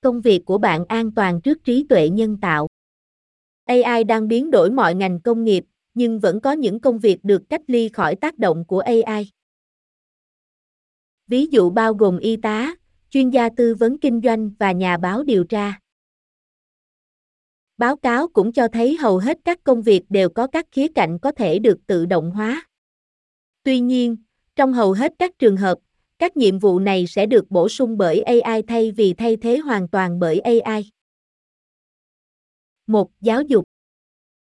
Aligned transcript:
Công 0.00 0.20
việc 0.20 0.44
của 0.44 0.58
bạn 0.58 0.84
an 0.88 1.10
toàn 1.14 1.40
trước 1.40 1.64
trí 1.64 1.86
tuệ 1.88 2.08
nhân 2.08 2.38
tạo. 2.40 2.68
AI 3.64 4.04
đang 4.04 4.28
biến 4.28 4.50
đổi 4.50 4.70
mọi 4.70 4.94
ngành 4.94 5.20
công 5.20 5.44
nghiệp, 5.44 5.64
nhưng 5.94 6.20
vẫn 6.20 6.40
có 6.40 6.52
những 6.52 6.80
công 6.80 6.98
việc 6.98 7.18
được 7.22 7.42
cách 7.48 7.62
ly 7.66 7.88
khỏi 7.88 8.16
tác 8.16 8.38
động 8.38 8.64
của 8.64 8.80
AI. 8.80 9.30
Ví 11.26 11.46
dụ 11.46 11.70
bao 11.70 11.94
gồm 11.94 12.18
y 12.18 12.36
tá, 12.36 12.74
chuyên 13.10 13.30
gia 13.30 13.48
tư 13.56 13.74
vấn 13.74 13.98
kinh 13.98 14.20
doanh 14.24 14.50
và 14.58 14.72
nhà 14.72 14.96
báo 14.96 15.22
điều 15.22 15.44
tra. 15.44 15.80
Báo 17.76 17.96
cáo 17.96 18.28
cũng 18.28 18.52
cho 18.52 18.68
thấy 18.68 18.96
hầu 18.96 19.18
hết 19.18 19.38
các 19.44 19.64
công 19.64 19.82
việc 19.82 20.02
đều 20.08 20.28
có 20.28 20.46
các 20.46 20.66
khía 20.72 20.88
cạnh 20.88 21.18
có 21.18 21.32
thể 21.32 21.58
được 21.58 21.78
tự 21.86 22.06
động 22.06 22.30
hóa. 22.30 22.66
Tuy 23.62 23.80
nhiên, 23.80 24.16
trong 24.56 24.72
hầu 24.72 24.92
hết 24.92 25.12
các 25.18 25.38
trường 25.38 25.56
hợp, 25.56 25.78
các 26.18 26.36
nhiệm 26.36 26.58
vụ 26.58 26.78
này 26.78 27.06
sẽ 27.06 27.26
được 27.26 27.50
bổ 27.50 27.68
sung 27.68 27.98
bởi 27.98 28.22
AI 28.22 28.62
thay 28.62 28.92
vì 28.92 29.14
thay 29.14 29.36
thế 29.36 29.58
hoàn 29.58 29.88
toàn 29.88 30.18
bởi 30.18 30.40
AI. 30.40 30.90
1. 32.86 33.10
Giáo 33.20 33.42
dục 33.42 33.64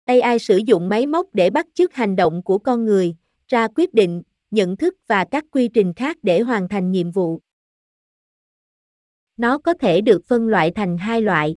AI 0.05 0.39
sử 0.39 0.57
dụng 0.57 0.89
máy 0.89 1.07
móc 1.07 1.27
để 1.33 1.49
bắt 1.49 1.67
chước 1.73 1.93
hành 1.93 2.15
động 2.15 2.43
của 2.43 2.57
con 2.57 2.85
người, 2.85 3.15
ra 3.47 3.67
quyết 3.75 3.93
định, 3.93 4.23
nhận 4.51 4.77
thức 4.77 4.95
và 5.07 5.25
các 5.31 5.45
quy 5.51 5.67
trình 5.67 5.93
khác 5.93 6.17
để 6.23 6.41
hoàn 6.41 6.67
thành 6.67 6.91
nhiệm 6.91 7.11
vụ. 7.11 7.39
Nó 9.37 9.57
có 9.57 9.73
thể 9.73 10.01
được 10.01 10.25
phân 10.25 10.47
loại 10.47 10.71
thành 10.71 10.97
hai 10.97 11.21
loại. 11.21 11.55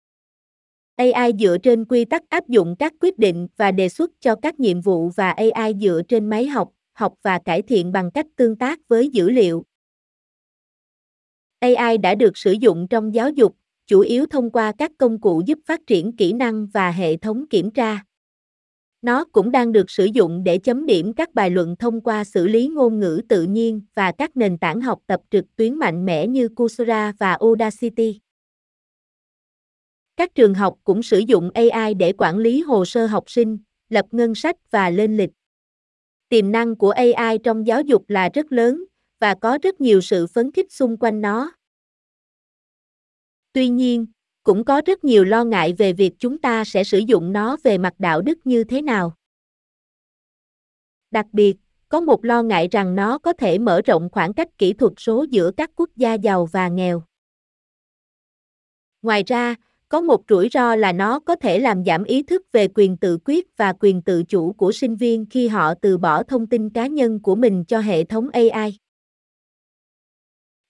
AI 0.95 1.31
dựa 1.39 1.57
trên 1.63 1.85
quy 1.85 2.05
tắc 2.05 2.29
áp 2.29 2.47
dụng 2.47 2.75
các 2.79 2.93
quyết 2.99 3.19
định 3.19 3.47
và 3.57 3.71
đề 3.71 3.89
xuất 3.89 4.11
cho 4.19 4.35
các 4.41 4.59
nhiệm 4.59 4.81
vụ 4.81 5.09
và 5.09 5.31
AI 5.31 5.73
dựa 5.81 6.01
trên 6.07 6.29
máy 6.29 6.47
học, 6.47 6.69
học 6.93 7.13
và 7.21 7.39
cải 7.45 7.61
thiện 7.61 7.91
bằng 7.91 8.11
cách 8.11 8.25
tương 8.35 8.55
tác 8.55 8.79
với 8.87 9.09
dữ 9.09 9.29
liệu. 9.29 9.63
AI 11.63 11.97
đã 11.97 12.15
được 12.15 12.37
sử 12.37 12.51
dụng 12.51 12.87
trong 12.87 13.13
giáo 13.13 13.29
dục, 13.29 13.55
chủ 13.87 13.99
yếu 13.99 14.25
thông 14.25 14.49
qua 14.49 14.71
các 14.77 14.91
công 14.97 15.21
cụ 15.21 15.41
giúp 15.45 15.59
phát 15.65 15.87
triển 15.87 16.15
kỹ 16.15 16.33
năng 16.33 16.67
và 16.67 16.91
hệ 16.91 17.17
thống 17.17 17.45
kiểm 17.49 17.71
tra. 17.71 18.03
Nó 19.01 19.25
cũng 19.31 19.51
đang 19.51 19.71
được 19.71 19.89
sử 19.89 20.05
dụng 20.05 20.43
để 20.43 20.57
chấm 20.57 20.85
điểm 20.85 21.13
các 21.13 21.33
bài 21.33 21.49
luận 21.49 21.75
thông 21.79 22.01
qua 22.01 22.23
xử 22.23 22.47
lý 22.47 22.67
ngôn 22.67 22.99
ngữ 22.99 23.21
tự 23.29 23.43
nhiên 23.43 23.81
và 23.95 24.11
các 24.11 24.37
nền 24.37 24.57
tảng 24.57 24.81
học 24.81 24.99
tập 25.07 25.21
trực 25.31 25.45
tuyến 25.55 25.75
mạnh 25.75 26.05
mẽ 26.05 26.27
như 26.27 26.49
Coursera 26.49 27.13
và 27.19 27.37
Udacity. 27.45 28.19
Các 30.15 30.35
trường 30.35 30.53
học 30.53 30.77
cũng 30.83 31.03
sử 31.03 31.19
dụng 31.19 31.49
AI 31.53 31.93
để 31.93 32.13
quản 32.17 32.37
lý 32.37 32.61
hồ 32.61 32.85
sơ 32.85 33.05
học 33.05 33.29
sinh, 33.29 33.57
lập 33.89 34.05
ngân 34.11 34.35
sách 34.35 34.71
và 34.71 34.89
lên 34.89 35.17
lịch. 35.17 35.31
Tiềm 36.29 36.51
năng 36.51 36.75
của 36.75 36.91
AI 36.91 37.37
trong 37.43 37.67
giáo 37.67 37.81
dục 37.81 38.09
là 38.09 38.29
rất 38.33 38.51
lớn 38.51 38.83
và 39.23 39.35
có 39.35 39.57
rất 39.61 39.81
nhiều 39.81 40.01
sự 40.01 40.27
phấn 40.27 40.51
khích 40.51 40.71
xung 40.71 40.97
quanh 40.97 41.21
nó. 41.21 41.51
Tuy 43.53 43.69
nhiên, 43.69 44.05
cũng 44.43 44.65
có 44.65 44.81
rất 44.85 45.03
nhiều 45.03 45.23
lo 45.23 45.43
ngại 45.43 45.73
về 45.77 45.93
việc 45.93 46.13
chúng 46.19 46.37
ta 46.37 46.65
sẽ 46.65 46.83
sử 46.83 46.97
dụng 46.97 47.33
nó 47.33 47.57
về 47.63 47.77
mặt 47.77 47.93
đạo 47.99 48.21
đức 48.21 48.37
như 48.43 48.63
thế 48.63 48.81
nào. 48.81 49.13
Đặc 51.11 51.25
biệt, 51.31 51.57
có 51.89 52.01
một 52.01 52.25
lo 52.25 52.43
ngại 52.43 52.67
rằng 52.71 52.95
nó 52.95 53.17
có 53.17 53.33
thể 53.33 53.59
mở 53.59 53.81
rộng 53.85 54.09
khoảng 54.11 54.33
cách 54.33 54.57
kỹ 54.57 54.73
thuật 54.73 54.93
số 54.97 55.25
giữa 55.29 55.51
các 55.57 55.71
quốc 55.75 55.89
gia 55.95 56.13
giàu 56.13 56.45
và 56.45 56.67
nghèo. 56.67 57.03
Ngoài 59.01 59.23
ra, 59.27 59.55
có 59.89 60.01
một 60.01 60.21
rủi 60.29 60.49
ro 60.51 60.75
là 60.75 60.91
nó 60.91 61.19
có 61.19 61.35
thể 61.35 61.59
làm 61.59 61.85
giảm 61.85 62.03
ý 62.03 62.23
thức 62.23 62.51
về 62.51 62.67
quyền 62.75 62.97
tự 62.97 63.17
quyết 63.25 63.57
và 63.57 63.73
quyền 63.79 64.01
tự 64.01 64.23
chủ 64.23 64.53
của 64.53 64.71
sinh 64.71 64.95
viên 64.95 65.25
khi 65.25 65.47
họ 65.47 65.73
từ 65.81 65.97
bỏ 65.97 66.23
thông 66.23 66.47
tin 66.47 66.69
cá 66.69 66.87
nhân 66.87 67.19
của 67.19 67.35
mình 67.35 67.65
cho 67.65 67.79
hệ 67.79 68.03
thống 68.03 68.29
AI. 68.29 68.82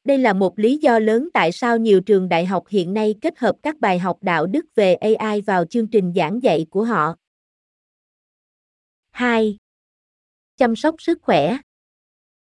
Đây 0.03 0.17
là 0.17 0.33
một 0.33 0.59
lý 0.59 0.77
do 0.77 0.99
lớn 0.99 1.29
tại 1.33 1.51
sao 1.51 1.77
nhiều 1.77 2.01
trường 2.01 2.29
đại 2.29 2.45
học 2.45 2.67
hiện 2.67 2.93
nay 2.93 3.15
kết 3.21 3.37
hợp 3.37 3.55
các 3.63 3.79
bài 3.79 3.99
học 3.99 4.17
đạo 4.21 4.45
đức 4.45 4.65
về 4.75 4.93
AI 4.93 5.41
vào 5.41 5.65
chương 5.65 5.87
trình 5.87 6.13
giảng 6.15 6.43
dạy 6.43 6.65
của 6.69 6.83
họ. 6.83 7.15
2. 9.11 9.57
Chăm 10.57 10.75
sóc 10.75 10.95
sức 11.01 11.19
khỏe 11.21 11.57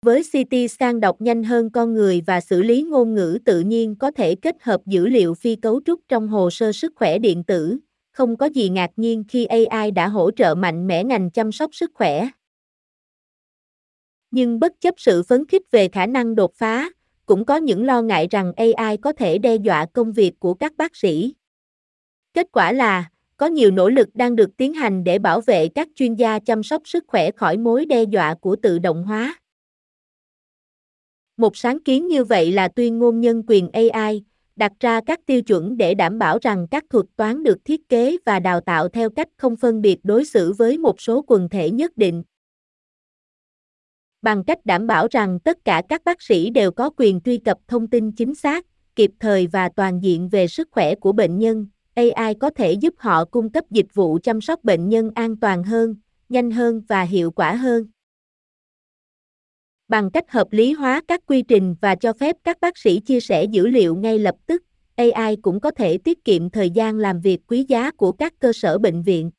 với 0.04 0.24
CT 0.24 0.72
scan 0.72 1.00
đọc 1.00 1.22
nhanh 1.22 1.44
hơn 1.44 1.70
con 1.70 1.94
người 1.94 2.22
và 2.26 2.42
xử 2.42 2.62
lý 2.62 2.84
ngôn 2.84 3.16
ngữ 3.16 3.38
tự 3.46 3.60
nhiên 3.60 3.96
có 3.96 4.12
thể 4.12 4.36
kết 4.36 4.56
hợp 4.62 4.82
dữ 4.86 5.08
liệu 5.08 5.34
phi 5.34 5.56
cấu 5.56 5.82
trúc 5.86 6.00
trong 6.08 6.28
hồ 6.28 6.50
sơ 6.50 6.72
sức 6.72 6.94
khỏe 6.96 7.20
điện 7.20 7.44
tử, 7.44 7.78
không 8.12 8.38
có 8.38 8.46
gì 8.46 8.70
ngạc 8.70 8.92
nhiên 8.96 9.24
khi 9.28 9.46
AI 9.46 9.92
đã 9.92 10.08
hỗ 10.08 10.32
trợ 10.32 10.56
mạnh 10.56 10.88
mẽ 10.88 11.04
ngành 11.04 11.30
chăm 11.30 11.52
sóc 11.52 11.76
sức 11.76 11.92
khỏe. 11.94 12.28
Nhưng 14.32 14.60
bất 14.60 14.82
chấp 14.82 14.94
sự 14.98 15.24
phấn 15.24 15.48
khích 15.48 15.72
về 15.72 15.88
khả 15.88 16.06
năng 16.06 16.36
đột 16.36 16.54
phá, 16.56 16.90
cũng 17.26 17.46
có 17.46 17.56
những 17.56 17.86
lo 17.86 18.02
ngại 18.02 18.28
rằng 18.32 18.54
AI 18.56 18.98
có 18.98 19.14
thể 19.14 19.38
đe 19.38 19.56
dọa 19.56 19.86
công 19.94 20.12
việc 20.12 20.40
của 20.40 20.54
các 20.54 20.74
bác 20.78 20.96
sĩ. 20.96 21.34
Kết 22.34 22.48
quả 22.52 22.72
là, 22.72 23.10
có 23.38 23.46
nhiều 23.46 23.72
nỗ 23.72 23.90
lực 23.90 24.10
đang 24.14 24.36
được 24.36 24.58
tiến 24.58 24.74
hành 24.74 25.04
để 25.04 25.20
bảo 25.20 25.42
vệ 25.42 25.68
các 25.68 25.88
chuyên 25.96 26.16
gia 26.16 26.40
chăm 26.40 26.64
sóc 26.64 26.82
sức 26.86 27.04
khỏe 27.08 27.32
khỏi 27.32 27.58
mối 27.58 27.86
đe 27.86 28.04
dọa 28.04 28.36
của 28.36 28.56
tự 28.56 28.80
động 28.80 29.04
hóa. 29.04 29.36
Một 31.38 31.58
sáng 31.58 31.84
kiến 31.84 32.08
như 32.08 32.24
vậy 32.24 32.52
là 32.52 32.68
tuyên 32.68 33.00
ngôn 33.00 33.20
nhân 33.20 33.44
quyền 33.48 33.70
AI, 33.72 34.24
đặt 34.56 34.72
ra 34.80 35.02
các 35.06 35.20
tiêu 35.26 35.42
chuẩn 35.42 35.78
để 35.78 35.94
đảm 35.94 36.20
bảo 36.20 36.38
rằng 36.42 36.68
các 36.72 36.84
thuật 36.90 37.06
toán 37.16 37.44
được 37.44 37.58
thiết 37.66 37.90
kế 37.90 38.18
và 38.26 38.40
đào 38.40 38.62
tạo 38.62 38.88
theo 38.88 39.10
cách 39.10 39.28
không 39.38 39.56
phân 39.56 39.82
biệt 39.82 40.00
đối 40.04 40.26
xử 40.26 40.54
với 40.54 40.78
một 40.78 41.02
số 41.02 41.24
quần 41.28 41.50
thể 41.50 41.72
nhất 41.72 41.98
định. 41.98 42.24
Bằng 44.24 44.44
cách 44.44 44.66
đảm 44.66 44.88
bảo 44.88 45.08
rằng 45.12 45.40
tất 45.40 45.66
cả 45.66 45.82
các 45.90 46.04
bác 46.04 46.22
sĩ 46.22 46.50
đều 46.50 46.72
có 46.72 46.90
quyền 46.98 47.22
truy 47.22 47.38
cập 47.38 47.58
thông 47.68 47.88
tin 47.88 48.12
chính 48.12 48.36
xác, 48.36 48.66
kịp 48.96 49.12
thời 49.20 49.48
và 49.48 49.70
toàn 49.76 50.04
diện 50.04 50.30
về 50.30 50.48
sức 50.48 50.68
khỏe 50.72 50.96
của 50.96 51.12
bệnh 51.12 51.40
nhân, 51.40 51.68
AI 51.94 52.34
có 52.40 52.50
thể 52.50 52.74
giúp 52.74 52.94
họ 52.98 53.26
cung 53.26 53.50
cấp 53.50 53.64
dịch 53.70 53.94
vụ 53.94 54.20
chăm 54.24 54.42
sóc 54.42 54.64
bệnh 54.64 54.90
nhân 54.90 55.12
an 55.16 55.38
toàn 55.38 55.64
hơn, 55.64 55.96
nhanh 56.30 56.52
hơn 56.52 56.82
và 56.88 57.02
hiệu 57.02 57.32
quả 57.32 57.56
hơn. 57.56 57.88
Bằng 59.88 60.12
cách 60.12 60.32
hợp 60.32 60.48
lý 60.52 60.74
hóa 60.74 61.02
các 61.08 61.22
quy 61.26 61.42
trình 61.42 61.76
và 61.82 61.96
cho 61.96 62.14
phép 62.14 62.36
các 62.44 62.58
bác 62.62 62.78
sĩ 62.78 63.00
chia 63.00 63.20
sẻ 63.20 63.44
dữ 63.44 63.68
liệu 63.68 63.96
ngay 63.96 64.20
lập 64.20 64.36
tức 64.46 64.64
ai 64.96 65.36
cũng 65.36 65.60
có 65.60 65.72
thể 65.72 65.98
tiết 65.98 66.26
kiệm 66.26 66.50
thời 66.50 66.70
gian 66.70 66.98
làm 66.98 67.22
việc 67.22 67.40
quý 67.48 67.66
giá 67.68 67.92
của 67.92 68.12
các 68.12 68.34
cơ 68.40 68.54
sở 68.54 68.78
bệnh 68.78 69.02
viện. 69.02 69.32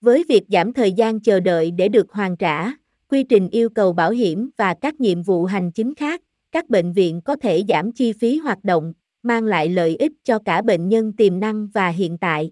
Với 0.00 0.24
việc 0.28 0.42
giảm 0.48 0.72
thời 0.72 0.92
gian 0.92 1.20
chờ 1.20 1.40
đợi 1.40 1.70
để 1.70 1.88
được 1.88 2.12
hoàn 2.12 2.36
trả 2.36 2.72
quy 3.14 3.24
trình 3.24 3.48
yêu 3.48 3.70
cầu 3.70 3.92
bảo 3.92 4.10
hiểm 4.10 4.50
và 4.56 4.74
các 4.80 5.00
nhiệm 5.00 5.22
vụ 5.22 5.44
hành 5.44 5.72
chính 5.72 5.94
khác, 5.94 6.22
các 6.52 6.68
bệnh 6.68 6.92
viện 6.92 7.20
có 7.24 7.36
thể 7.36 7.64
giảm 7.68 7.92
chi 7.92 8.12
phí 8.12 8.36
hoạt 8.36 8.64
động, 8.64 8.92
mang 9.22 9.44
lại 9.44 9.68
lợi 9.68 9.96
ích 9.96 10.12
cho 10.24 10.38
cả 10.44 10.62
bệnh 10.62 10.88
nhân 10.88 11.12
tiềm 11.12 11.40
năng 11.40 11.68
và 11.68 11.88
hiện 11.88 12.18
tại 12.18 12.50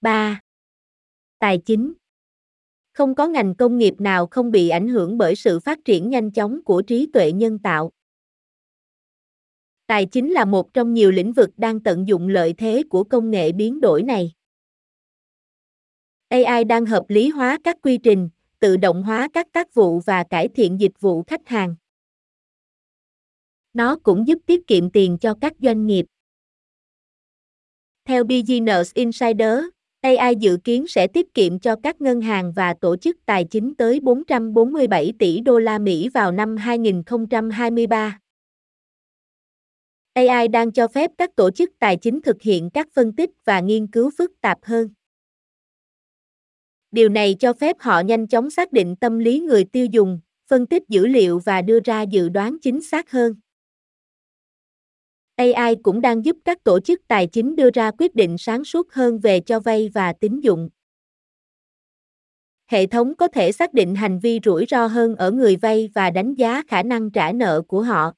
3. 0.00 0.40
Tài 1.38 1.58
chính 1.58 1.92
không 2.92 3.14
có 3.14 3.28
ngành 3.28 3.54
công 3.54 3.78
nghiệp 3.78 3.94
nào 3.98 4.26
không 4.26 4.50
bị 4.50 4.68
ảnh 4.68 4.88
hưởng 4.88 5.18
bởi 5.18 5.36
sự 5.36 5.60
phát 5.60 5.78
triển 5.84 6.10
nhanh 6.10 6.30
chóng 6.30 6.64
của 6.64 6.82
trí 6.82 7.06
tuệ 7.12 7.32
nhân 7.32 7.58
tạo. 7.58 7.90
Tài 9.86 10.06
chính 10.06 10.32
là 10.32 10.44
một 10.44 10.74
trong 10.74 10.94
nhiều 10.94 11.10
lĩnh 11.10 11.32
vực 11.32 11.50
đang 11.56 11.80
tận 11.80 12.08
dụng 12.08 12.28
lợi 12.28 12.54
thế 12.58 12.82
của 12.90 13.04
công 13.04 13.30
nghệ 13.30 13.52
biến 13.52 13.80
đổi 13.80 14.02
này. 14.02 14.32
AI 16.28 16.64
đang 16.64 16.86
hợp 16.86 17.04
lý 17.08 17.28
hóa 17.28 17.58
các 17.64 17.76
quy 17.82 17.98
trình, 17.98 18.28
tự 18.58 18.76
động 18.76 19.02
hóa 19.02 19.28
các 19.32 19.46
tác 19.52 19.74
vụ 19.74 20.00
và 20.00 20.24
cải 20.24 20.48
thiện 20.48 20.80
dịch 20.80 21.00
vụ 21.00 21.22
khách 21.22 21.48
hàng. 21.48 21.76
Nó 23.72 23.96
cũng 24.02 24.26
giúp 24.26 24.38
tiết 24.46 24.66
kiệm 24.66 24.90
tiền 24.90 25.18
cho 25.18 25.34
các 25.40 25.52
doanh 25.58 25.86
nghiệp. 25.86 26.06
Theo 28.04 28.24
Business 28.24 28.94
Insider, 28.94 29.64
AI 30.00 30.36
dự 30.36 30.58
kiến 30.64 30.86
sẽ 30.88 31.06
tiết 31.06 31.34
kiệm 31.34 31.58
cho 31.58 31.76
các 31.82 32.00
ngân 32.00 32.20
hàng 32.20 32.52
và 32.52 32.74
tổ 32.80 32.96
chức 32.96 33.16
tài 33.26 33.44
chính 33.44 33.74
tới 33.74 34.00
447 34.00 35.12
tỷ 35.18 35.40
đô 35.40 35.58
la 35.58 35.78
Mỹ 35.78 36.08
vào 36.08 36.32
năm 36.32 36.56
2023. 36.56 38.18
AI 40.14 40.48
đang 40.48 40.72
cho 40.72 40.88
phép 40.88 41.10
các 41.18 41.36
tổ 41.36 41.50
chức 41.50 41.70
tài 41.78 41.96
chính 41.96 42.20
thực 42.22 42.42
hiện 42.42 42.70
các 42.70 42.88
phân 42.94 43.12
tích 43.12 43.30
và 43.44 43.60
nghiên 43.60 43.86
cứu 43.86 44.10
phức 44.18 44.32
tạp 44.40 44.58
hơn. 44.62 44.88
Điều 46.96 47.08
này 47.08 47.36
cho 47.40 47.52
phép 47.52 47.76
họ 47.80 48.00
nhanh 48.00 48.26
chóng 48.26 48.50
xác 48.50 48.72
định 48.72 48.96
tâm 48.96 49.18
lý 49.18 49.40
người 49.40 49.64
tiêu 49.64 49.86
dùng, 49.86 50.20
phân 50.48 50.66
tích 50.66 50.82
dữ 50.88 51.06
liệu 51.06 51.38
và 51.38 51.62
đưa 51.62 51.78
ra 51.84 52.02
dự 52.02 52.28
đoán 52.28 52.56
chính 52.62 52.82
xác 52.82 53.10
hơn. 53.10 53.34
AI 55.36 55.76
cũng 55.82 56.00
đang 56.00 56.24
giúp 56.24 56.36
các 56.44 56.64
tổ 56.64 56.80
chức 56.80 57.00
tài 57.08 57.26
chính 57.26 57.56
đưa 57.56 57.70
ra 57.70 57.90
quyết 57.98 58.14
định 58.14 58.38
sáng 58.38 58.64
suốt 58.64 58.92
hơn 58.92 59.18
về 59.18 59.40
cho 59.40 59.60
vay 59.60 59.90
và 59.94 60.12
tín 60.12 60.40
dụng. 60.40 60.68
Hệ 62.66 62.86
thống 62.86 63.14
có 63.14 63.28
thể 63.28 63.52
xác 63.52 63.74
định 63.74 63.94
hành 63.94 64.18
vi 64.18 64.40
rủi 64.44 64.66
ro 64.68 64.86
hơn 64.86 65.16
ở 65.16 65.30
người 65.30 65.56
vay 65.56 65.90
và 65.94 66.10
đánh 66.10 66.34
giá 66.34 66.62
khả 66.68 66.82
năng 66.82 67.10
trả 67.10 67.32
nợ 67.32 67.62
của 67.68 67.82
họ. 67.82 68.12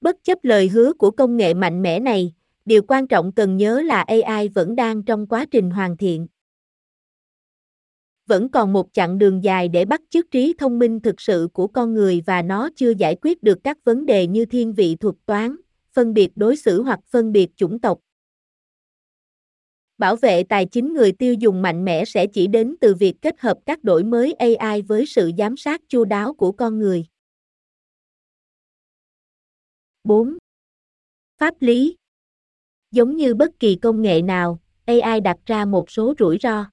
Bất 0.00 0.16
chấp 0.24 0.38
lời 0.42 0.68
hứa 0.68 0.92
của 0.92 1.10
công 1.10 1.36
nghệ 1.36 1.54
mạnh 1.54 1.82
mẽ 1.82 2.00
này, 2.00 2.32
điều 2.64 2.82
quan 2.88 3.06
trọng 3.06 3.32
cần 3.32 3.56
nhớ 3.56 3.82
là 3.82 4.02
AI 4.02 4.48
vẫn 4.48 4.76
đang 4.76 5.02
trong 5.02 5.26
quá 5.26 5.46
trình 5.50 5.70
hoàn 5.70 5.96
thiện 5.96 6.26
vẫn 8.26 8.48
còn 8.48 8.72
một 8.72 8.88
chặng 8.92 9.18
đường 9.18 9.44
dài 9.44 9.68
để 9.68 9.84
bắt 9.84 10.00
chước 10.10 10.30
trí 10.30 10.54
thông 10.58 10.78
minh 10.78 11.00
thực 11.00 11.20
sự 11.20 11.48
của 11.52 11.66
con 11.66 11.94
người 11.94 12.22
và 12.26 12.42
nó 12.42 12.68
chưa 12.76 12.90
giải 12.90 13.16
quyết 13.22 13.42
được 13.42 13.58
các 13.64 13.84
vấn 13.84 14.06
đề 14.06 14.26
như 14.26 14.44
thiên 14.44 14.74
vị 14.74 14.96
thuật 14.96 15.14
toán, 15.26 15.56
phân 15.92 16.14
biệt 16.14 16.30
đối 16.36 16.56
xử 16.56 16.82
hoặc 16.82 17.00
phân 17.06 17.32
biệt 17.32 17.50
chủng 17.56 17.80
tộc. 17.80 17.98
Bảo 19.98 20.16
vệ 20.16 20.42
tài 20.42 20.66
chính 20.66 20.94
người 20.94 21.12
tiêu 21.12 21.34
dùng 21.34 21.62
mạnh 21.62 21.84
mẽ 21.84 22.04
sẽ 22.04 22.26
chỉ 22.26 22.46
đến 22.46 22.76
từ 22.80 22.94
việc 22.94 23.14
kết 23.22 23.40
hợp 23.40 23.58
các 23.66 23.84
đổi 23.84 24.04
mới 24.04 24.32
AI 24.32 24.82
với 24.82 25.06
sự 25.06 25.30
giám 25.38 25.56
sát 25.56 25.80
chu 25.88 26.04
đáo 26.04 26.34
của 26.34 26.52
con 26.52 26.78
người. 26.78 27.04
4. 30.04 30.38
Pháp 31.38 31.54
lý 31.60 31.96
Giống 32.90 33.16
như 33.16 33.34
bất 33.34 33.50
kỳ 33.60 33.76
công 33.76 34.02
nghệ 34.02 34.22
nào, 34.22 34.60
AI 34.84 35.20
đặt 35.20 35.36
ra 35.46 35.64
một 35.64 35.90
số 35.90 36.14
rủi 36.18 36.38
ro. 36.42 36.64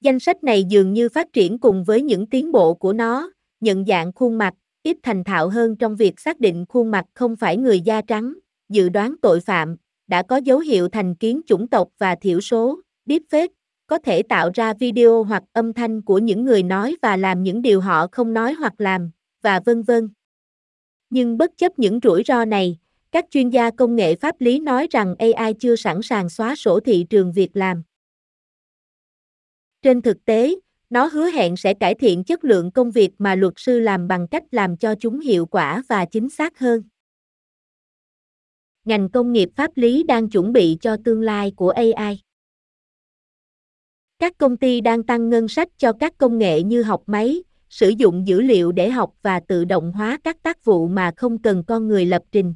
Danh 0.00 0.20
sách 0.20 0.44
này 0.44 0.64
dường 0.64 0.92
như 0.92 1.08
phát 1.08 1.32
triển 1.32 1.58
cùng 1.58 1.84
với 1.84 2.02
những 2.02 2.26
tiến 2.26 2.52
bộ 2.52 2.74
của 2.74 2.92
nó, 2.92 3.32
nhận 3.60 3.84
dạng 3.84 4.12
khuôn 4.12 4.38
mặt, 4.38 4.54
ít 4.82 4.96
thành 5.02 5.24
thạo 5.24 5.48
hơn 5.48 5.76
trong 5.76 5.96
việc 5.96 6.20
xác 6.20 6.40
định 6.40 6.64
khuôn 6.68 6.90
mặt 6.90 7.04
không 7.14 7.36
phải 7.36 7.56
người 7.56 7.80
da 7.80 8.02
trắng, 8.02 8.34
dự 8.68 8.88
đoán 8.88 9.14
tội 9.22 9.40
phạm, 9.40 9.76
đã 10.06 10.22
có 10.22 10.36
dấu 10.36 10.58
hiệu 10.58 10.88
thành 10.88 11.14
kiến 11.14 11.40
chủng 11.46 11.68
tộc 11.68 11.88
và 11.98 12.14
thiểu 12.14 12.40
số, 12.40 12.80
deepfake, 13.06 13.48
có 13.86 13.98
thể 13.98 14.22
tạo 14.22 14.50
ra 14.54 14.74
video 14.74 15.22
hoặc 15.22 15.42
âm 15.52 15.72
thanh 15.72 16.02
của 16.02 16.18
những 16.18 16.44
người 16.44 16.62
nói 16.62 16.96
và 17.02 17.16
làm 17.16 17.42
những 17.42 17.62
điều 17.62 17.80
họ 17.80 18.06
không 18.12 18.32
nói 18.32 18.52
hoặc 18.52 18.74
làm, 18.78 19.10
và 19.42 19.60
vân 19.64 19.82
vân. 19.82 20.08
Nhưng 21.10 21.38
bất 21.38 21.50
chấp 21.56 21.78
những 21.78 22.00
rủi 22.02 22.22
ro 22.26 22.44
này, 22.44 22.78
các 23.12 23.24
chuyên 23.30 23.50
gia 23.50 23.70
công 23.70 23.96
nghệ 23.96 24.16
pháp 24.16 24.36
lý 24.38 24.60
nói 24.60 24.86
rằng 24.90 25.14
AI 25.18 25.54
chưa 25.54 25.76
sẵn 25.76 26.02
sàng 26.02 26.28
xóa 26.28 26.56
sổ 26.56 26.80
thị 26.80 27.06
trường 27.10 27.32
việc 27.32 27.50
làm. 27.56 27.82
Trên 29.82 30.02
thực 30.02 30.24
tế, 30.24 30.54
nó 30.90 31.06
hứa 31.06 31.30
hẹn 31.30 31.56
sẽ 31.56 31.74
cải 31.74 31.94
thiện 31.94 32.24
chất 32.24 32.44
lượng 32.44 32.70
công 32.70 32.90
việc 32.90 33.10
mà 33.18 33.34
luật 33.34 33.54
sư 33.56 33.80
làm 33.80 34.08
bằng 34.08 34.28
cách 34.28 34.44
làm 34.50 34.76
cho 34.76 34.94
chúng 35.00 35.20
hiệu 35.20 35.46
quả 35.46 35.82
và 35.88 36.04
chính 36.04 36.28
xác 36.28 36.58
hơn. 36.58 36.82
Ngành 38.84 39.08
công 39.10 39.32
nghiệp 39.32 39.48
pháp 39.56 39.70
lý 39.74 40.02
đang 40.02 40.30
chuẩn 40.30 40.52
bị 40.52 40.76
cho 40.80 40.96
tương 41.04 41.22
lai 41.22 41.52
của 41.56 41.70
AI. 41.70 42.20
Các 44.18 44.38
công 44.38 44.56
ty 44.56 44.80
đang 44.80 45.02
tăng 45.02 45.28
ngân 45.28 45.48
sách 45.48 45.68
cho 45.76 45.92
các 45.92 46.18
công 46.18 46.38
nghệ 46.38 46.62
như 46.62 46.82
học 46.82 47.02
máy, 47.06 47.42
sử 47.68 47.88
dụng 47.88 48.26
dữ 48.26 48.40
liệu 48.40 48.72
để 48.72 48.90
học 48.90 49.14
và 49.22 49.40
tự 49.40 49.64
động 49.64 49.92
hóa 49.92 50.18
các 50.24 50.42
tác 50.42 50.64
vụ 50.64 50.88
mà 50.88 51.12
không 51.16 51.42
cần 51.42 51.64
con 51.66 51.88
người 51.88 52.06
lập 52.06 52.22
trình. 52.32 52.54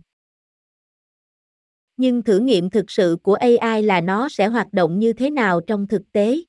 Nhưng 1.96 2.22
thử 2.22 2.38
nghiệm 2.38 2.70
thực 2.70 2.90
sự 2.90 3.16
của 3.22 3.34
AI 3.34 3.82
là 3.82 4.00
nó 4.00 4.28
sẽ 4.28 4.46
hoạt 4.46 4.72
động 4.72 4.98
như 4.98 5.12
thế 5.12 5.30
nào 5.30 5.60
trong 5.66 5.86
thực 5.86 6.02
tế. 6.12 6.42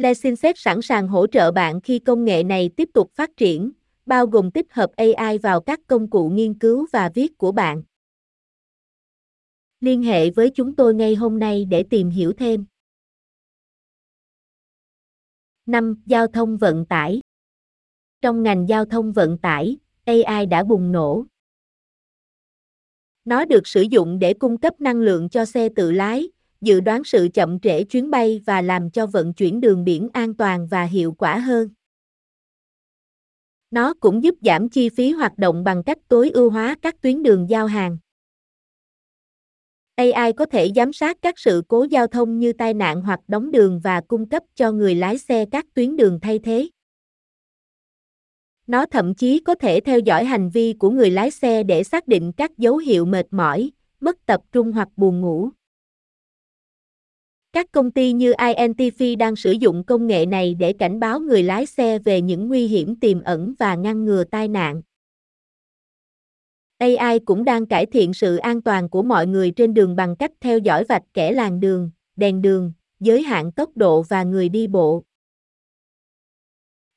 Lexinset 0.00 0.58
sẵn 0.58 0.82
sàng 0.82 1.08
hỗ 1.08 1.26
trợ 1.26 1.52
bạn 1.52 1.80
khi 1.80 1.98
công 1.98 2.24
nghệ 2.24 2.42
này 2.42 2.70
tiếp 2.76 2.88
tục 2.94 3.10
phát 3.14 3.36
triển, 3.36 3.70
bao 4.06 4.26
gồm 4.26 4.50
tích 4.50 4.72
hợp 4.72 4.90
AI 4.96 5.38
vào 5.38 5.60
các 5.60 5.80
công 5.86 6.10
cụ 6.10 6.28
nghiên 6.28 6.58
cứu 6.58 6.86
và 6.92 7.10
viết 7.14 7.38
của 7.38 7.52
bạn. 7.52 7.82
Liên 9.80 10.02
hệ 10.02 10.30
với 10.30 10.50
chúng 10.50 10.76
tôi 10.76 10.94
ngay 10.94 11.14
hôm 11.14 11.38
nay 11.38 11.64
để 11.64 11.84
tìm 11.90 12.10
hiểu 12.10 12.32
thêm. 12.32 12.64
5. 15.66 16.02
Giao 16.06 16.26
thông 16.26 16.56
vận 16.56 16.86
tải 16.86 17.20
Trong 18.20 18.42
ngành 18.42 18.68
giao 18.68 18.84
thông 18.84 19.12
vận 19.12 19.38
tải, 19.38 19.76
AI 20.04 20.46
đã 20.46 20.64
bùng 20.64 20.92
nổ. 20.92 21.24
Nó 23.24 23.44
được 23.44 23.66
sử 23.66 23.82
dụng 23.82 24.18
để 24.18 24.34
cung 24.34 24.58
cấp 24.58 24.80
năng 24.80 24.96
lượng 24.96 25.28
cho 25.28 25.44
xe 25.44 25.68
tự 25.76 25.92
lái, 25.92 26.30
dự 26.60 26.80
đoán 26.80 27.04
sự 27.04 27.28
chậm 27.34 27.60
trễ 27.60 27.84
chuyến 27.84 28.10
bay 28.10 28.40
và 28.46 28.62
làm 28.62 28.90
cho 28.90 29.06
vận 29.06 29.32
chuyển 29.32 29.60
đường 29.60 29.84
biển 29.84 30.08
an 30.12 30.34
toàn 30.34 30.66
và 30.66 30.84
hiệu 30.84 31.12
quả 31.12 31.38
hơn. 31.38 31.68
Nó 33.70 33.94
cũng 34.00 34.22
giúp 34.22 34.34
giảm 34.40 34.68
chi 34.68 34.88
phí 34.88 35.12
hoạt 35.12 35.38
động 35.38 35.64
bằng 35.64 35.82
cách 35.82 35.98
tối 36.08 36.30
ưu 36.30 36.50
hóa 36.50 36.76
các 36.82 37.00
tuyến 37.00 37.22
đường 37.22 37.50
giao 37.50 37.66
hàng. 37.66 37.98
AI 39.94 40.32
có 40.32 40.46
thể 40.46 40.70
giám 40.76 40.92
sát 40.92 41.16
các 41.22 41.38
sự 41.38 41.62
cố 41.68 41.86
giao 41.90 42.06
thông 42.06 42.38
như 42.38 42.52
tai 42.52 42.74
nạn 42.74 43.02
hoặc 43.02 43.20
đóng 43.28 43.50
đường 43.50 43.80
và 43.84 44.00
cung 44.00 44.28
cấp 44.28 44.42
cho 44.54 44.72
người 44.72 44.94
lái 44.94 45.18
xe 45.18 45.44
các 45.50 45.66
tuyến 45.74 45.96
đường 45.96 46.18
thay 46.22 46.38
thế. 46.38 46.68
Nó 48.66 48.86
thậm 48.86 49.14
chí 49.14 49.40
có 49.40 49.54
thể 49.54 49.80
theo 49.80 49.98
dõi 49.98 50.24
hành 50.24 50.50
vi 50.50 50.72
của 50.72 50.90
người 50.90 51.10
lái 51.10 51.30
xe 51.30 51.62
để 51.62 51.84
xác 51.84 52.08
định 52.08 52.32
các 52.32 52.58
dấu 52.58 52.76
hiệu 52.76 53.04
mệt 53.04 53.26
mỏi, 53.30 53.70
mất 54.00 54.26
tập 54.26 54.40
trung 54.52 54.72
hoặc 54.72 54.88
buồn 54.96 55.20
ngủ. 55.20 55.50
Các 57.52 57.72
công 57.72 57.90
ty 57.90 58.12
như 58.12 58.32
INTV 58.56 59.02
đang 59.18 59.36
sử 59.36 59.52
dụng 59.52 59.84
công 59.84 60.06
nghệ 60.06 60.26
này 60.26 60.54
để 60.54 60.72
cảnh 60.72 61.00
báo 61.00 61.20
người 61.20 61.42
lái 61.42 61.66
xe 61.66 61.98
về 61.98 62.20
những 62.20 62.48
nguy 62.48 62.66
hiểm 62.66 62.96
tiềm 63.00 63.22
ẩn 63.22 63.54
và 63.58 63.74
ngăn 63.74 64.04
ngừa 64.04 64.24
tai 64.24 64.48
nạn. 64.48 64.82
AI 66.78 67.18
cũng 67.18 67.44
đang 67.44 67.66
cải 67.66 67.86
thiện 67.86 68.14
sự 68.14 68.36
an 68.36 68.62
toàn 68.62 68.88
của 68.88 69.02
mọi 69.02 69.26
người 69.26 69.50
trên 69.50 69.74
đường 69.74 69.96
bằng 69.96 70.16
cách 70.16 70.32
theo 70.40 70.58
dõi 70.58 70.84
vạch 70.84 71.02
kẻ 71.14 71.32
làn 71.32 71.60
đường, 71.60 71.90
đèn 72.16 72.42
đường, 72.42 72.72
giới 73.00 73.22
hạn 73.22 73.52
tốc 73.52 73.76
độ 73.76 74.02
và 74.02 74.22
người 74.22 74.48
đi 74.48 74.66
bộ. 74.66 75.04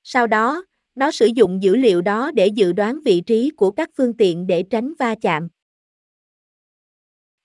Sau 0.04 0.28
đó, 0.28 0.66
nó 0.96 1.12
sử 1.12 1.26
dụng 1.26 1.64
dữ 1.64 1.76
liệu 1.76 2.02
đó 2.02 2.32
để 2.32 2.48
dự 2.48 2.74
đoán 2.74 3.00
vị 3.06 3.22
trí 3.22 3.50
của 3.50 3.72
các 3.72 3.90
phương 3.98 4.14
tiện 4.14 4.48
để 4.48 4.64
tránh 4.64 4.94
va 5.00 5.16
chạm. 5.22 5.48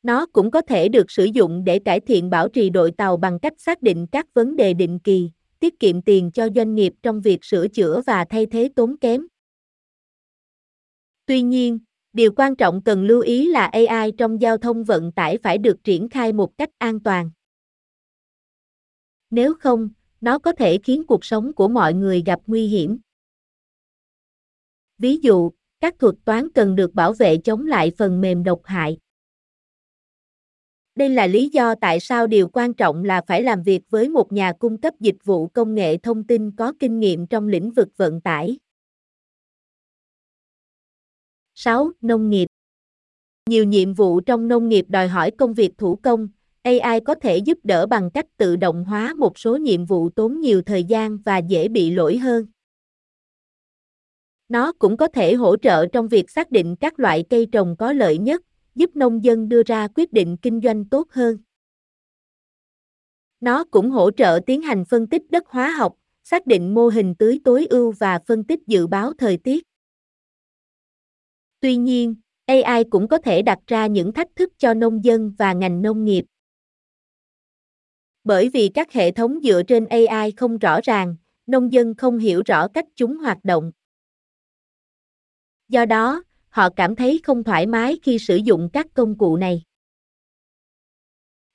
Nó 0.02 0.26
cũng 0.26 0.50
có 0.50 0.62
thể 0.62 0.88
được 0.88 1.10
sử 1.10 1.24
dụng 1.24 1.64
để 1.64 1.78
cải 1.78 2.00
thiện 2.00 2.30
bảo 2.30 2.48
trì 2.48 2.70
đội 2.70 2.90
tàu 2.90 3.16
bằng 3.16 3.38
cách 3.38 3.54
xác 3.58 3.82
định 3.82 4.06
các 4.12 4.34
vấn 4.34 4.56
đề 4.56 4.74
định 4.74 4.98
kỳ, 4.98 5.30
tiết 5.60 5.80
kiệm 5.80 6.02
tiền 6.02 6.30
cho 6.30 6.48
doanh 6.56 6.74
nghiệp 6.74 6.92
trong 7.02 7.20
việc 7.20 7.44
sửa 7.44 7.68
chữa 7.68 8.02
và 8.06 8.24
thay 8.24 8.46
thế 8.46 8.70
tốn 8.76 8.96
kém. 8.96 9.26
Tuy 11.26 11.42
nhiên, 11.42 11.78
điều 12.12 12.32
quan 12.36 12.56
trọng 12.56 12.82
cần 12.82 13.04
lưu 13.04 13.20
ý 13.20 13.48
là 13.48 13.66
AI 13.66 14.12
trong 14.18 14.40
giao 14.40 14.58
thông 14.58 14.84
vận 14.84 15.12
tải 15.12 15.38
phải 15.42 15.58
được 15.58 15.84
triển 15.84 16.08
khai 16.08 16.32
một 16.32 16.58
cách 16.58 16.70
an 16.78 17.00
toàn. 17.00 17.30
Nếu 19.30 19.54
không, 19.54 19.88
nó 20.20 20.38
có 20.38 20.52
thể 20.52 20.78
khiến 20.84 21.06
cuộc 21.06 21.24
sống 21.24 21.52
của 21.52 21.68
mọi 21.68 21.94
người 21.94 22.22
gặp 22.26 22.40
nguy 22.46 22.66
hiểm. 22.66 22.98
Ví 24.98 25.16
dụ, 25.16 25.50
các 25.80 25.98
thuật 25.98 26.14
toán 26.24 26.52
cần 26.52 26.76
được 26.76 26.94
bảo 26.94 27.12
vệ 27.12 27.36
chống 27.36 27.66
lại 27.66 27.92
phần 27.98 28.20
mềm 28.20 28.44
độc 28.44 28.60
hại. 28.64 28.98
Đây 30.98 31.08
là 31.08 31.26
lý 31.26 31.48
do 31.52 31.74
tại 31.74 32.00
sao 32.00 32.26
điều 32.26 32.48
quan 32.48 32.74
trọng 32.74 33.04
là 33.04 33.22
phải 33.26 33.42
làm 33.42 33.62
việc 33.62 33.82
với 33.90 34.08
một 34.08 34.32
nhà 34.32 34.52
cung 34.52 34.80
cấp 34.80 34.94
dịch 35.00 35.24
vụ 35.24 35.48
công 35.48 35.74
nghệ 35.74 35.96
thông 35.96 36.24
tin 36.24 36.56
có 36.56 36.72
kinh 36.80 37.00
nghiệm 37.00 37.26
trong 37.26 37.48
lĩnh 37.48 37.70
vực 37.70 37.88
vận 37.96 38.20
tải. 38.20 38.58
6. 41.54 41.90
Nông 42.00 42.30
nghiệp 42.30 42.46
Nhiều 43.50 43.64
nhiệm 43.64 43.94
vụ 43.94 44.20
trong 44.20 44.48
nông 44.48 44.68
nghiệp 44.68 44.84
đòi 44.88 45.08
hỏi 45.08 45.30
công 45.30 45.54
việc 45.54 45.78
thủ 45.78 45.96
công, 45.96 46.28
AI 46.62 47.00
có 47.00 47.14
thể 47.14 47.36
giúp 47.36 47.58
đỡ 47.64 47.86
bằng 47.86 48.10
cách 48.10 48.26
tự 48.36 48.56
động 48.56 48.84
hóa 48.84 49.14
một 49.14 49.38
số 49.38 49.56
nhiệm 49.56 49.84
vụ 49.84 50.08
tốn 50.08 50.40
nhiều 50.40 50.62
thời 50.62 50.84
gian 50.84 51.18
và 51.18 51.38
dễ 51.38 51.68
bị 51.68 51.90
lỗi 51.90 52.18
hơn. 52.18 52.46
Nó 54.48 54.72
cũng 54.72 54.96
có 54.96 55.08
thể 55.08 55.34
hỗ 55.34 55.56
trợ 55.56 55.86
trong 55.86 56.08
việc 56.08 56.30
xác 56.30 56.50
định 56.50 56.76
các 56.76 57.00
loại 57.00 57.24
cây 57.30 57.46
trồng 57.52 57.76
có 57.76 57.92
lợi 57.92 58.18
nhất, 58.18 58.42
giúp 58.74 58.96
nông 58.96 59.24
dân 59.24 59.48
đưa 59.48 59.62
ra 59.62 59.88
quyết 59.94 60.12
định 60.12 60.36
kinh 60.42 60.60
doanh 60.64 60.84
tốt 60.84 61.06
hơn. 61.10 61.38
Nó 63.40 63.64
cũng 63.64 63.90
hỗ 63.90 64.10
trợ 64.10 64.40
tiến 64.46 64.62
hành 64.62 64.84
phân 64.84 65.06
tích 65.06 65.22
đất 65.30 65.46
hóa 65.46 65.70
học, 65.70 65.94
xác 66.24 66.46
định 66.46 66.74
mô 66.74 66.88
hình 66.88 67.14
tưới 67.14 67.40
tối 67.44 67.66
ưu 67.70 67.92
và 67.92 68.18
phân 68.26 68.44
tích 68.44 68.60
dự 68.66 68.86
báo 68.86 69.12
thời 69.18 69.36
tiết. 69.36 69.66
Tuy 71.60 71.76
nhiên, 71.76 72.14
AI 72.46 72.84
cũng 72.90 73.08
có 73.08 73.18
thể 73.18 73.42
đặt 73.42 73.58
ra 73.66 73.86
những 73.86 74.12
thách 74.12 74.28
thức 74.36 74.52
cho 74.58 74.74
nông 74.74 75.04
dân 75.04 75.34
và 75.38 75.52
ngành 75.52 75.82
nông 75.82 76.04
nghiệp. 76.04 76.24
Bởi 78.24 78.48
vì 78.48 78.70
các 78.74 78.92
hệ 78.92 79.10
thống 79.10 79.38
dựa 79.42 79.62
trên 79.62 79.86
AI 79.86 80.32
không 80.36 80.58
rõ 80.58 80.80
ràng, 80.82 81.16
nông 81.46 81.72
dân 81.72 81.94
không 81.94 82.18
hiểu 82.18 82.42
rõ 82.46 82.68
cách 82.68 82.84
chúng 82.94 83.16
hoạt 83.16 83.38
động. 83.44 83.72
Do 85.68 85.84
đó, 85.84 86.22
họ 86.58 86.68
cảm 86.76 86.96
thấy 86.96 87.20
không 87.22 87.44
thoải 87.44 87.66
mái 87.66 87.98
khi 88.02 88.18
sử 88.18 88.36
dụng 88.36 88.68
các 88.72 88.86
công 88.94 89.18
cụ 89.18 89.36
này. 89.36 89.62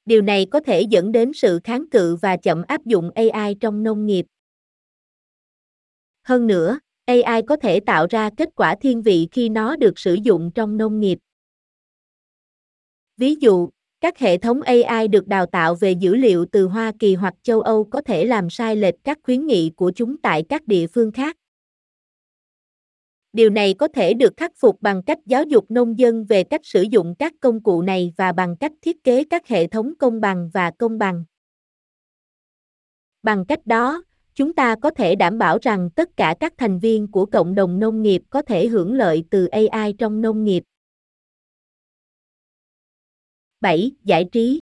Điều 0.05 0.22
này 0.22 0.45
có 0.51 0.60
thể 0.60 0.81
dẫn 0.81 1.12
đến 1.12 1.31
sự 1.33 1.60
kháng 1.63 1.89
cự 1.89 2.15
và 2.15 2.38
chậm 2.38 2.63
áp 2.67 2.86
dụng 2.86 3.12
AI 3.15 3.55
trong 3.60 3.83
nông 3.83 4.05
nghiệp. 4.05 4.25
Hơn 6.24 6.48
nữa, 6.48 6.79
AI 7.05 7.41
có 7.48 7.55
thể 7.55 7.79
tạo 7.79 8.07
ra 8.10 8.29
kết 8.38 8.50
quả 8.55 8.75
thiên 8.81 9.01
vị 9.01 9.27
khi 9.31 9.50
nó 9.50 9.75
được 9.75 10.00
sử 10.00 10.13
dụng 10.13 10.51
trong 10.55 10.77
nông 10.77 11.00
nghiệp. 11.00 11.19
Ví 13.17 13.36
dụ, 13.36 13.69
các 14.01 14.19
hệ 14.19 14.38
thống 14.38 14.62
AI 14.62 15.07
được 15.07 15.27
đào 15.27 15.45
tạo 15.45 15.75
về 15.75 15.91
dữ 15.91 16.15
liệu 16.15 16.45
từ 16.51 16.67
Hoa 16.67 16.91
Kỳ 17.00 17.15
hoặc 17.15 17.33
châu 17.43 17.62
Âu 17.62 17.83
có 17.83 18.01
thể 18.01 18.25
làm 18.25 18.50
sai 18.50 18.75
lệch 18.75 18.95
các 19.03 19.19
khuyến 19.24 19.45
nghị 19.48 19.72
của 19.75 19.91
chúng 19.95 20.17
tại 20.17 20.43
các 20.50 20.67
địa 20.67 20.88
phương 20.88 21.12
khác. 21.12 21.38
Điều 23.33 23.49
này 23.49 23.73
có 23.73 23.87
thể 23.87 24.13
được 24.13 24.33
khắc 24.37 24.51
phục 24.55 24.81
bằng 24.81 25.03
cách 25.03 25.19
giáo 25.25 25.43
dục 25.43 25.71
nông 25.71 25.99
dân 25.99 26.25
về 26.25 26.43
cách 26.43 26.61
sử 26.63 26.81
dụng 26.81 27.15
các 27.19 27.33
công 27.39 27.63
cụ 27.63 27.81
này 27.81 28.13
và 28.17 28.31
bằng 28.31 28.55
cách 28.57 28.71
thiết 28.81 29.03
kế 29.03 29.23
các 29.23 29.47
hệ 29.47 29.67
thống 29.67 29.93
công 29.99 30.21
bằng 30.21 30.49
và 30.53 30.71
công 30.71 30.97
bằng. 30.97 31.23
Bằng 33.23 33.45
cách 33.45 33.65
đó, 33.65 34.03
chúng 34.33 34.53
ta 34.53 34.75
có 34.81 34.89
thể 34.89 35.15
đảm 35.15 35.37
bảo 35.37 35.57
rằng 35.61 35.89
tất 35.95 36.17
cả 36.17 36.35
các 36.39 36.53
thành 36.57 36.79
viên 36.79 37.11
của 37.11 37.25
cộng 37.25 37.55
đồng 37.55 37.79
nông 37.79 38.01
nghiệp 38.01 38.21
có 38.29 38.41
thể 38.41 38.67
hưởng 38.67 38.93
lợi 38.93 39.23
từ 39.29 39.45
AI 39.45 39.93
trong 39.97 40.21
nông 40.21 40.43
nghiệp. 40.43 40.63
7. 43.61 43.91
Giải 44.03 44.25
trí 44.31 44.59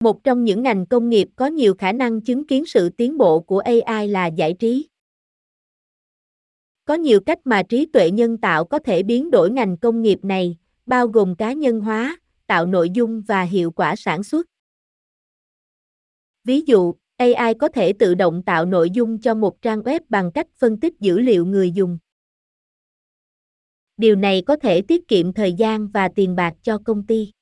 Một 0.00 0.24
trong 0.24 0.44
những 0.44 0.62
ngành 0.62 0.86
công 0.86 1.08
nghiệp 1.08 1.28
có 1.36 1.46
nhiều 1.46 1.74
khả 1.74 1.92
năng 1.92 2.20
chứng 2.20 2.46
kiến 2.46 2.66
sự 2.66 2.88
tiến 2.88 3.18
bộ 3.18 3.40
của 3.40 3.58
AI 3.58 4.08
là 4.08 4.26
giải 4.26 4.54
trí. 4.58 4.86
Có 6.84 6.94
nhiều 6.94 7.20
cách 7.20 7.38
mà 7.44 7.62
trí 7.62 7.86
tuệ 7.86 8.10
nhân 8.10 8.38
tạo 8.38 8.64
có 8.64 8.78
thể 8.78 9.02
biến 9.02 9.30
đổi 9.30 9.50
ngành 9.50 9.76
công 9.76 10.02
nghiệp 10.02 10.18
này, 10.22 10.56
bao 10.86 11.08
gồm 11.08 11.36
cá 11.36 11.52
nhân 11.52 11.80
hóa, 11.80 12.18
tạo 12.46 12.66
nội 12.66 12.90
dung 12.90 13.22
và 13.22 13.42
hiệu 13.42 13.70
quả 13.70 13.96
sản 13.96 14.22
xuất. 14.22 14.46
Ví 16.44 16.60
dụ, 16.60 16.94
AI 17.16 17.54
có 17.54 17.68
thể 17.68 17.92
tự 17.92 18.14
động 18.14 18.42
tạo 18.42 18.66
nội 18.66 18.90
dung 18.90 19.20
cho 19.20 19.34
một 19.34 19.62
trang 19.62 19.80
web 19.80 20.00
bằng 20.08 20.32
cách 20.32 20.46
phân 20.56 20.80
tích 20.80 21.00
dữ 21.00 21.18
liệu 21.18 21.46
người 21.46 21.70
dùng. 21.70 21.98
Điều 23.96 24.16
này 24.16 24.42
có 24.46 24.56
thể 24.56 24.82
tiết 24.82 25.08
kiệm 25.08 25.32
thời 25.32 25.52
gian 25.52 25.88
và 25.88 26.08
tiền 26.08 26.36
bạc 26.36 26.54
cho 26.62 26.78
công 26.78 27.06
ty. 27.06 27.32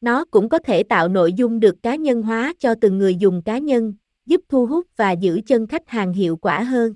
Nó 0.00 0.24
cũng 0.24 0.48
có 0.48 0.58
thể 0.58 0.82
tạo 0.82 1.08
nội 1.08 1.32
dung 1.32 1.60
được 1.60 1.74
cá 1.82 1.96
nhân 1.96 2.22
hóa 2.22 2.54
cho 2.58 2.74
từng 2.80 2.98
người 2.98 3.16
dùng 3.16 3.42
cá 3.42 3.58
nhân, 3.58 3.94
giúp 4.26 4.40
thu 4.48 4.66
hút 4.66 4.86
và 4.96 5.12
giữ 5.12 5.40
chân 5.46 5.66
khách 5.66 5.88
hàng 5.88 6.12
hiệu 6.12 6.36
quả 6.36 6.62
hơn. 6.62 6.94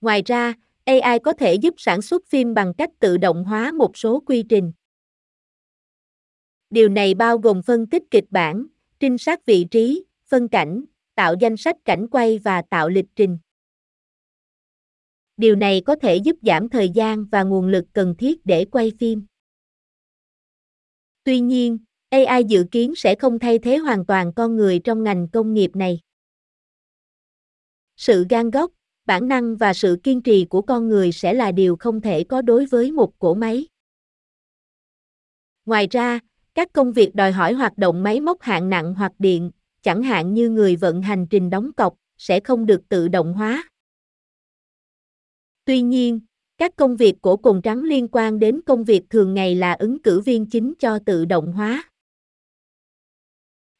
Ngoài 0.00 0.22
ra, 0.26 0.54
AI 0.84 1.18
có 1.18 1.32
thể 1.32 1.54
giúp 1.54 1.74
sản 1.78 2.02
xuất 2.02 2.26
phim 2.26 2.54
bằng 2.54 2.74
cách 2.74 2.90
tự 2.98 3.16
động 3.16 3.44
hóa 3.44 3.72
một 3.72 3.96
số 3.96 4.20
quy 4.26 4.42
trình. 4.48 4.72
Điều 6.70 6.88
này 6.88 7.14
bao 7.14 7.38
gồm 7.38 7.62
phân 7.62 7.86
tích 7.86 8.02
kịch 8.10 8.24
bản, 8.30 8.66
trinh 9.00 9.18
sát 9.18 9.46
vị 9.46 9.66
trí, 9.70 10.04
phân 10.26 10.48
cảnh, 10.48 10.84
tạo 11.14 11.34
danh 11.40 11.56
sách 11.56 11.76
cảnh 11.84 12.06
quay 12.10 12.38
và 12.38 12.62
tạo 12.62 12.88
lịch 12.88 13.06
trình. 13.16 13.38
Điều 15.36 15.56
này 15.56 15.82
có 15.86 15.96
thể 15.96 16.16
giúp 16.16 16.36
giảm 16.42 16.68
thời 16.68 16.88
gian 16.88 17.24
và 17.24 17.42
nguồn 17.42 17.68
lực 17.68 17.84
cần 17.92 18.14
thiết 18.18 18.46
để 18.46 18.64
quay 18.64 18.92
phim. 18.98 19.26
Tuy 21.24 21.40
nhiên, 21.40 21.78
AI 22.08 22.44
dự 22.44 22.64
kiến 22.70 22.94
sẽ 22.96 23.14
không 23.14 23.38
thay 23.38 23.58
thế 23.58 23.76
hoàn 23.76 24.06
toàn 24.06 24.32
con 24.36 24.56
người 24.56 24.78
trong 24.84 25.02
ngành 25.02 25.28
công 25.28 25.54
nghiệp 25.54 25.76
này. 25.76 26.00
Sự 27.96 28.26
gan 28.30 28.50
góc, 28.50 28.72
bản 29.06 29.28
năng 29.28 29.56
và 29.56 29.74
sự 29.74 29.98
kiên 30.02 30.22
trì 30.22 30.44
của 30.44 30.62
con 30.62 30.88
người 30.88 31.12
sẽ 31.12 31.34
là 31.34 31.52
điều 31.52 31.76
không 31.76 32.00
thể 32.00 32.24
có 32.24 32.42
đối 32.42 32.66
với 32.66 32.92
một 32.92 33.18
cỗ 33.18 33.34
máy. 33.34 33.66
Ngoài 35.66 35.86
ra, 35.90 36.18
các 36.54 36.72
công 36.72 36.92
việc 36.92 37.14
đòi 37.14 37.32
hỏi 37.32 37.52
hoạt 37.52 37.78
động 37.78 38.02
máy 38.02 38.20
móc 38.20 38.40
hạng 38.40 38.70
nặng 38.70 38.94
hoặc 38.94 39.12
điện, 39.18 39.50
chẳng 39.82 40.02
hạn 40.02 40.34
như 40.34 40.50
người 40.50 40.76
vận 40.76 41.02
hành 41.02 41.26
trình 41.30 41.50
đóng 41.50 41.72
cọc, 41.72 41.94
sẽ 42.18 42.40
không 42.40 42.66
được 42.66 42.88
tự 42.88 43.08
động 43.08 43.34
hóa. 43.34 43.68
Tuy 45.64 45.82
nhiên, 45.82 46.20
các 46.58 46.76
công 46.76 46.96
việc 46.96 47.14
của 47.22 47.36
cồn 47.36 47.62
trắng 47.62 47.82
liên 47.82 48.08
quan 48.12 48.38
đến 48.38 48.60
công 48.66 48.84
việc 48.84 49.02
thường 49.10 49.34
ngày 49.34 49.54
là 49.54 49.72
ứng 49.72 50.02
cử 50.02 50.20
viên 50.20 50.46
chính 50.46 50.74
cho 50.78 50.98
tự 51.06 51.24
động 51.24 51.52
hóa. 51.52 51.90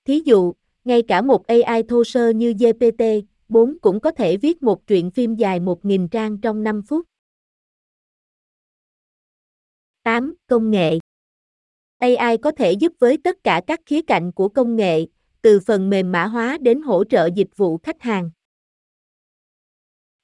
Thí 0.04 0.22
dụ, 0.24 0.52
ngay 0.84 1.02
cả 1.02 1.22
một 1.22 1.46
AI 1.46 1.82
thô 1.88 2.04
sơ 2.04 2.30
như 2.30 2.52
GPT. 2.52 3.02
4 3.50 3.78
cũng 3.78 4.00
có 4.00 4.10
thể 4.10 4.36
viết 4.36 4.62
một 4.62 4.86
truyện 4.86 5.10
phim 5.10 5.34
dài 5.34 5.60
1.000 5.60 6.08
trang 6.08 6.38
trong 6.38 6.62
5 6.62 6.82
phút. 6.88 7.06
8. 10.02 10.34
Công 10.46 10.70
nghệ 10.70 10.98
AI 11.98 12.36
có 12.36 12.50
thể 12.50 12.72
giúp 12.72 12.92
với 12.98 13.18
tất 13.24 13.36
cả 13.44 13.60
các 13.66 13.80
khía 13.86 14.02
cạnh 14.02 14.32
của 14.32 14.48
công 14.48 14.76
nghệ, 14.76 15.06
từ 15.42 15.60
phần 15.66 15.90
mềm 15.90 16.12
mã 16.12 16.26
hóa 16.26 16.58
đến 16.60 16.82
hỗ 16.82 17.04
trợ 17.04 17.28
dịch 17.34 17.56
vụ 17.56 17.78
khách 17.78 18.02
hàng. 18.02 18.30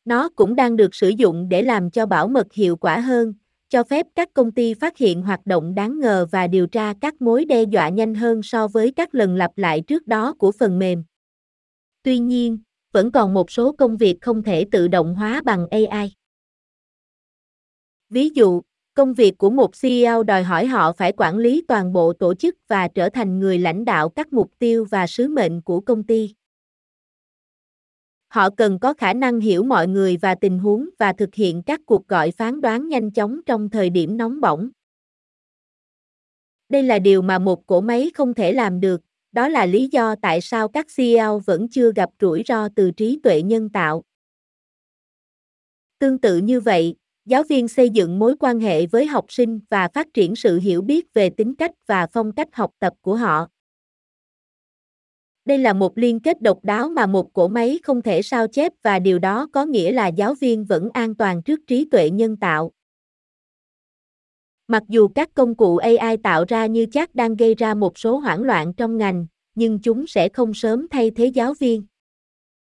Nó 0.04 0.28
cũng 0.28 0.54
đang 0.54 0.76
được 0.76 0.94
sử 0.94 1.08
dụng 1.08 1.48
để 1.48 1.62
làm 1.62 1.90
cho 1.90 2.06
bảo 2.06 2.28
mật 2.28 2.52
hiệu 2.52 2.76
quả 2.76 3.00
hơn, 3.00 3.34
cho 3.68 3.84
phép 3.84 4.06
các 4.14 4.28
công 4.34 4.52
ty 4.52 4.74
phát 4.74 4.98
hiện 4.98 5.22
hoạt 5.22 5.46
động 5.46 5.74
đáng 5.74 6.00
ngờ 6.00 6.26
và 6.30 6.46
điều 6.46 6.66
tra 6.66 6.94
các 7.00 7.22
mối 7.22 7.44
đe 7.44 7.62
dọa 7.62 7.88
nhanh 7.88 8.14
hơn 8.14 8.42
so 8.42 8.68
với 8.68 8.92
các 8.96 9.14
lần 9.14 9.36
lặp 9.36 9.58
lại 9.58 9.80
trước 9.80 10.06
đó 10.06 10.34
của 10.38 10.52
phần 10.52 10.78
mềm. 10.78 11.04
Tuy 12.02 12.18
nhiên, 12.18 12.58
vẫn 12.96 13.12
còn 13.12 13.34
một 13.34 13.50
số 13.50 13.72
công 13.72 13.96
việc 13.96 14.18
không 14.20 14.42
thể 14.42 14.64
tự 14.70 14.88
động 14.88 15.14
hóa 15.14 15.42
bằng 15.44 15.66
AI. 15.70 16.14
Ví 18.10 18.30
dụ, 18.34 18.62
Công 18.94 19.14
việc 19.14 19.38
của 19.38 19.50
một 19.50 19.70
CEO 19.82 20.22
đòi 20.22 20.42
hỏi 20.42 20.66
họ 20.66 20.92
phải 20.92 21.12
quản 21.16 21.38
lý 21.38 21.64
toàn 21.68 21.92
bộ 21.92 22.12
tổ 22.12 22.34
chức 22.34 22.56
và 22.68 22.88
trở 22.88 23.08
thành 23.08 23.38
người 23.38 23.58
lãnh 23.58 23.84
đạo 23.84 24.08
các 24.08 24.32
mục 24.32 24.50
tiêu 24.58 24.86
và 24.90 25.06
sứ 25.06 25.28
mệnh 25.28 25.62
của 25.62 25.80
công 25.80 26.02
ty. 26.02 26.34
Họ 28.28 28.50
cần 28.56 28.78
có 28.78 28.94
khả 28.94 29.12
năng 29.12 29.40
hiểu 29.40 29.62
mọi 29.62 29.88
người 29.88 30.16
và 30.16 30.34
tình 30.34 30.58
huống 30.58 30.88
và 30.98 31.12
thực 31.12 31.34
hiện 31.34 31.62
các 31.62 31.80
cuộc 31.86 32.08
gọi 32.08 32.30
phán 32.30 32.60
đoán 32.60 32.88
nhanh 32.88 33.10
chóng 33.10 33.40
trong 33.46 33.70
thời 33.70 33.90
điểm 33.90 34.16
nóng 34.16 34.40
bỏng. 34.40 34.70
Đây 36.68 36.82
là 36.82 36.98
điều 36.98 37.22
mà 37.22 37.38
một 37.38 37.66
cỗ 37.66 37.80
máy 37.80 38.10
không 38.14 38.34
thể 38.34 38.52
làm 38.52 38.80
được, 38.80 39.00
đó 39.36 39.48
là 39.48 39.66
lý 39.66 39.88
do 39.92 40.14
tại 40.22 40.40
sao 40.40 40.68
các 40.68 40.86
CEO 40.96 41.38
vẫn 41.38 41.68
chưa 41.68 41.92
gặp 41.92 42.10
rủi 42.20 42.42
ro 42.48 42.68
từ 42.76 42.90
trí 42.90 43.20
tuệ 43.22 43.42
nhân 43.42 43.68
tạo. 43.68 44.02
Tương 45.98 46.18
tự 46.18 46.38
như 46.38 46.60
vậy, 46.60 46.94
giáo 47.24 47.42
viên 47.42 47.68
xây 47.68 47.90
dựng 47.90 48.18
mối 48.18 48.34
quan 48.40 48.60
hệ 48.60 48.86
với 48.86 49.06
học 49.06 49.24
sinh 49.28 49.60
và 49.70 49.88
phát 49.94 50.06
triển 50.14 50.36
sự 50.36 50.58
hiểu 50.58 50.82
biết 50.82 51.14
về 51.14 51.30
tính 51.30 51.54
cách 51.54 51.70
và 51.86 52.06
phong 52.12 52.32
cách 52.32 52.48
học 52.52 52.70
tập 52.78 52.92
của 53.00 53.16
họ 53.16 53.48
đây 55.44 55.58
là 55.58 55.72
một 55.72 55.98
liên 55.98 56.20
kết 56.20 56.42
độc 56.42 56.58
đáo 56.62 56.88
mà 56.88 57.06
một 57.06 57.32
cỗ 57.32 57.48
máy 57.48 57.78
không 57.82 58.02
thể 58.02 58.22
sao 58.22 58.46
chép 58.48 58.72
và 58.82 58.98
điều 58.98 59.18
đó 59.18 59.48
có 59.52 59.64
nghĩa 59.64 59.92
là 59.92 60.08
giáo 60.08 60.34
viên 60.34 60.64
vẫn 60.64 60.88
an 60.92 61.14
toàn 61.14 61.42
trước 61.42 61.60
trí 61.66 61.88
tuệ 61.90 62.10
nhân 62.10 62.36
tạo 62.36 62.72
mặc 64.68 64.82
dù 64.88 65.08
các 65.08 65.34
công 65.34 65.54
cụ 65.54 65.76
ai 65.96 66.16
tạo 66.16 66.44
ra 66.48 66.66
như 66.66 66.86
chắc 66.86 67.14
đang 67.14 67.36
gây 67.36 67.54
ra 67.54 67.74
một 67.74 67.98
số 67.98 68.18
hoảng 68.18 68.42
loạn 68.42 68.72
trong 68.74 68.96
ngành, 68.96 69.26
nhưng 69.54 69.78
chúng 69.78 70.06
sẽ 70.06 70.28
không 70.28 70.54
sớm 70.54 70.86
thay 70.90 71.10
thế 71.10 71.26
giáo 71.26 71.54
viên. 71.54 71.82